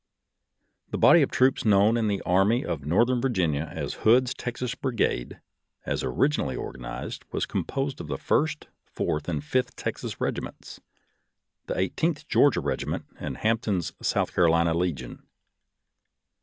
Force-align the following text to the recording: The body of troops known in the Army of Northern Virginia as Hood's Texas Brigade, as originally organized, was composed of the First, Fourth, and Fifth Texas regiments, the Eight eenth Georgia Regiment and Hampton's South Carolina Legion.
The 0.89 0.97
body 0.97 1.21
of 1.21 1.29
troops 1.29 1.63
known 1.63 1.95
in 1.95 2.07
the 2.07 2.23
Army 2.23 2.65
of 2.65 2.83
Northern 2.85 3.21
Virginia 3.21 3.71
as 3.71 3.93
Hood's 4.03 4.33
Texas 4.33 4.73
Brigade, 4.73 5.39
as 5.85 6.03
originally 6.03 6.55
organized, 6.55 7.23
was 7.31 7.45
composed 7.45 8.01
of 8.01 8.07
the 8.07 8.17
First, 8.17 8.67
Fourth, 8.83 9.29
and 9.29 9.43
Fifth 9.43 9.75
Texas 9.75 10.19
regiments, 10.19 10.81
the 11.67 11.77
Eight 11.77 11.93
eenth 11.97 12.27
Georgia 12.27 12.61
Regiment 12.61 13.05
and 13.19 13.37
Hampton's 13.37 13.93
South 14.01 14.33
Carolina 14.33 14.73
Legion. 14.73 15.21